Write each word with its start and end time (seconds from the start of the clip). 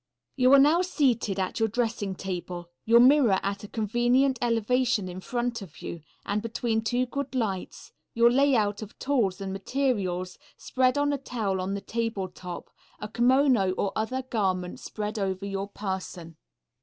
You 0.35 0.51
are 0.53 0.57
now 0.59 0.81
seated 0.81 1.37
at 1.39 1.59
your 1.59 1.69
dressing 1.69 2.15
table, 2.15 2.71
your 2.85 2.99
mirror 2.99 3.39
at 3.43 3.63
a 3.63 3.67
convenient 3.67 4.39
elevation 4.41 5.07
in 5.07 5.21
front 5.21 5.61
of 5.61 5.79
you 5.83 6.01
and 6.25 6.41
between 6.41 6.81
two 6.81 7.05
good 7.05 7.35
lights, 7.35 7.93
your 8.15 8.31
lay 8.31 8.55
out 8.55 8.81
of 8.81 8.97
tools 8.97 9.39
and 9.39 9.53
materials 9.53 10.39
spread 10.57 10.97
on 10.97 11.13
a 11.13 11.19
towel 11.19 11.61
on 11.61 11.75
the 11.75 11.81
table 11.81 12.27
top, 12.29 12.71
a 12.99 13.07
kimono 13.07 13.73
or 13.73 13.91
other 13.95 14.23
garment 14.23 14.79
spread 14.79 15.19
over 15.19 15.45
your 15.45 15.67
person. 15.67 16.35